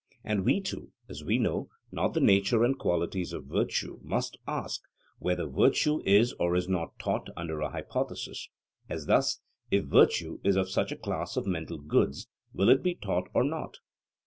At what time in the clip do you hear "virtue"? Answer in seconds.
3.45-3.99, 5.45-6.01, 9.85-10.39